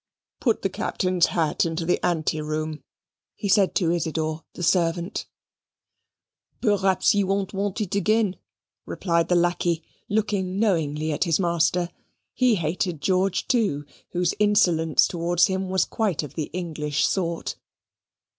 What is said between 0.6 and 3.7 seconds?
the Captain's hat into the ante room," he